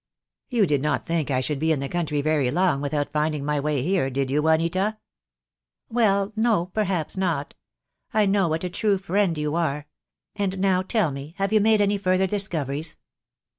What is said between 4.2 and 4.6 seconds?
you,